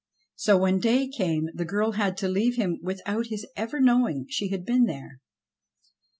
[0.35, 4.47] So when day came the girl had to leave him without his ever knowing she
[4.49, 5.19] had been there.